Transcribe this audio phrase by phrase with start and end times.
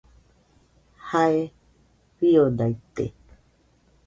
[1.09, 1.39] Jae
[2.15, 3.05] fiodaite